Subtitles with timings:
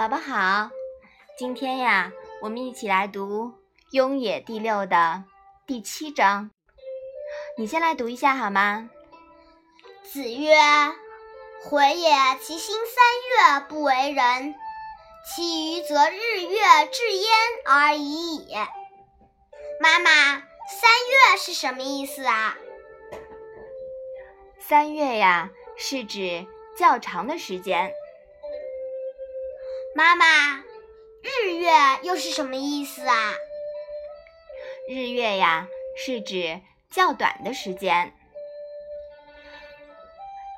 [0.00, 0.70] 宝宝好，
[1.36, 3.48] 今天呀，我们一起来读
[3.90, 5.24] 《雍也》第六的
[5.66, 6.50] 第七章。
[7.58, 8.88] 你先来读一下好吗？
[10.02, 10.56] 子曰
[11.68, 14.54] ：“回也其心三月不为人，
[15.36, 17.28] 其余则日月至焉
[17.66, 18.54] 而已矣。”
[19.82, 22.56] 妈妈，三月是什么意思啊？
[24.66, 27.92] 三月呀，是指较长的时间。
[29.92, 30.62] 妈妈，
[31.20, 31.68] 日月
[32.02, 33.34] 又是什么意思啊？
[34.88, 36.60] 日月呀，是指
[36.92, 38.14] 较短的时间。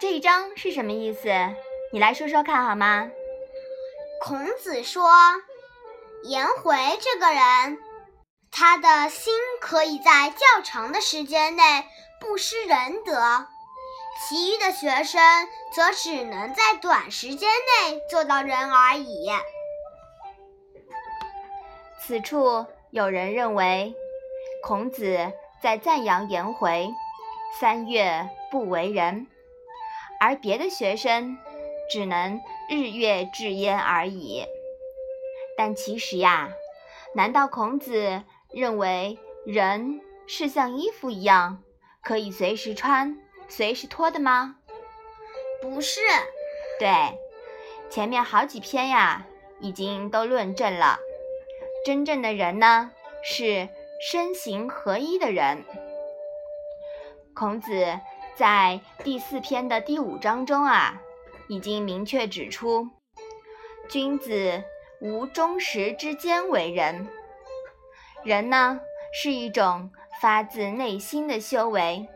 [0.02, 1.30] 这一章是什么意思？
[1.94, 3.10] 你来说说看好吗？
[4.20, 5.10] 孔子说，
[6.24, 7.78] 颜回这个人，
[8.50, 11.86] 他的心可以在较长的时间内
[12.20, 13.46] 不失仁德。
[14.20, 15.20] 其余的学生
[15.74, 19.30] 则只能在短时间内做到人而已。
[22.00, 23.94] 此处有人认为，
[24.62, 26.90] 孔子在赞扬颜回
[27.60, 29.26] “三月不为人”，
[30.20, 31.36] 而别的学生
[31.90, 34.44] 只能日月至焉而已。
[35.56, 36.50] 但其实呀，
[37.14, 41.62] 难道孔子认为人是像衣服一样，
[42.02, 43.16] 可以随时穿？
[43.48, 44.56] 随时脱的吗？
[45.60, 46.00] 不是，
[46.78, 47.18] 对，
[47.90, 49.26] 前面好几篇呀，
[49.60, 50.98] 已经都论证了，
[51.84, 52.90] 真正的人呢
[53.22, 53.68] 是
[54.00, 55.64] 身形合一的人。
[57.34, 58.00] 孔子
[58.34, 61.00] 在第四篇的第五章中啊，
[61.48, 62.88] 已经明确指出，
[63.88, 64.64] 君子
[65.00, 67.08] 无忠实之间为人。
[68.24, 68.80] 人呢
[69.12, 69.90] 是一种
[70.20, 72.08] 发自内心的修为。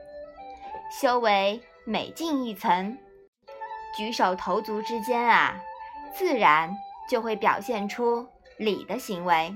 [0.90, 2.96] 修为每进一层，
[3.96, 5.60] 举手投足之间啊，
[6.14, 6.74] 自然
[7.08, 9.52] 就会表现出礼的行为，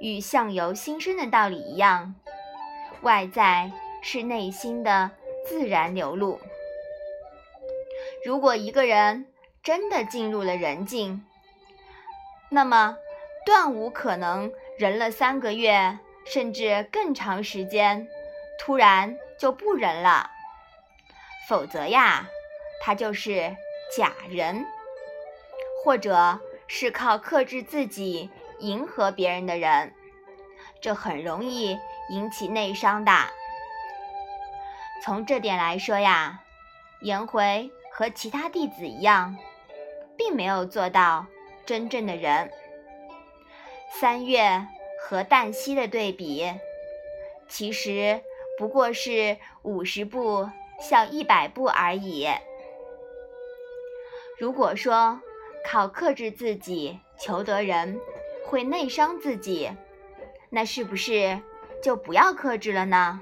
[0.00, 2.14] 与相由心生的道理一样，
[3.00, 3.72] 外在
[4.02, 5.10] 是内心的
[5.46, 6.38] 自然流露。
[8.24, 9.26] 如果一个人
[9.62, 11.24] 真的进入了人境，
[12.50, 12.96] 那么
[13.46, 18.06] 断无可能人了三个月甚至更长时间，
[18.60, 19.18] 突然。
[19.38, 20.30] 就不仁了，
[21.48, 22.28] 否则呀，
[22.82, 23.56] 他就是
[23.96, 24.66] 假人，
[25.84, 29.94] 或者是靠克制自己迎合别人的人，
[30.80, 31.78] 这很容易
[32.10, 33.12] 引起内伤的。
[35.04, 36.42] 从这点来说呀，
[37.00, 39.38] 颜回和其他弟子一样，
[40.16, 41.26] 并没有做到
[41.64, 42.50] 真正的人。
[43.92, 44.66] 三月
[45.00, 46.52] 和旦夕的对比，
[47.48, 48.20] 其实。
[48.58, 52.28] 不过是五十步笑一百步而已。
[54.36, 55.20] 如果说
[55.64, 58.00] 靠克制自己求得人
[58.44, 59.70] 会内伤自己，
[60.50, 61.40] 那是不是
[61.82, 63.20] 就不要克制了呢？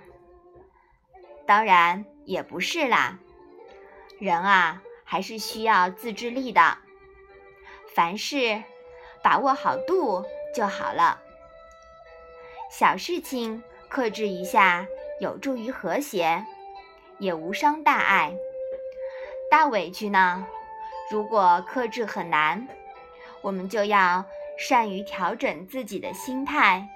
[1.46, 3.18] 当然也不是啦。
[4.18, 6.78] 人啊，还是需要自制力的。
[7.94, 8.62] 凡事
[9.22, 11.20] 把握好度就好了。
[12.70, 14.86] 小事情克制一下。
[15.20, 16.44] 有助于和谐，
[17.18, 18.34] 也无伤大碍。
[19.50, 20.46] 大委屈呢？
[21.10, 22.66] 如果克制很难，
[23.42, 24.24] 我们就要
[24.58, 26.88] 善于调整自己的心态，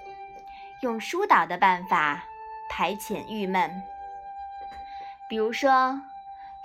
[0.83, 2.25] 用疏导的办法
[2.69, 3.71] 排遣郁闷。
[5.29, 6.03] 比如说，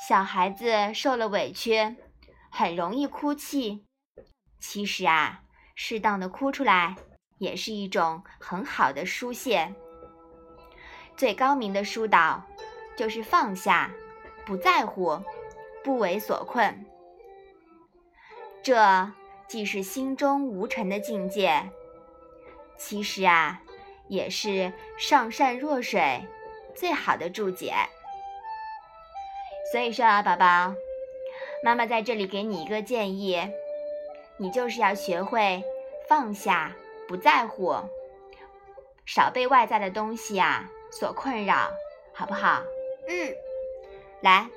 [0.07, 1.95] 小孩子受了委屈，
[2.49, 3.85] 很容易哭泣。
[4.59, 5.43] 其实啊，
[5.75, 6.95] 适当的哭出来，
[7.37, 9.73] 也是一种很好的疏泄。
[11.17, 12.43] 最高明的疏导，
[12.97, 13.91] 就是放下，
[14.45, 15.21] 不在乎，
[15.83, 16.85] 不为所困。
[18.61, 19.11] 这
[19.47, 21.69] 既是心中无尘的境界，
[22.77, 23.61] 其实啊，
[24.07, 26.25] 也是上善若水
[26.73, 27.73] 最好的注解。
[29.71, 30.73] 所以说啊，宝宝，
[31.63, 33.39] 妈妈在这里给你一个建议，
[34.37, 35.63] 你就是要学会
[36.09, 36.75] 放下，
[37.07, 37.75] 不在乎，
[39.05, 40.69] 少被外在的东西啊。
[40.91, 41.71] 所困扰，
[42.13, 42.63] 好不好？
[43.07, 43.35] 嗯，
[44.21, 44.47] 来，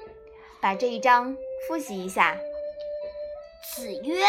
[0.61, 1.37] 把这一章
[1.67, 2.39] 复习一下。
[3.75, 4.25] 子曰：“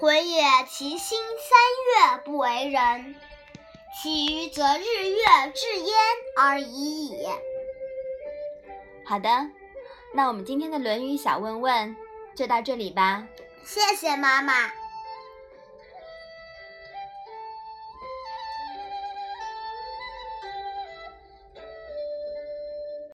[0.00, 3.14] 回也其心三月不为人，
[4.02, 5.94] 其余则日月至焉
[6.36, 7.28] 而已矣。”
[9.06, 9.28] 好的，
[10.12, 11.96] 那我们今天的《论语》小问问
[12.34, 13.26] 就到这里吧。
[13.64, 14.79] 谢谢妈妈。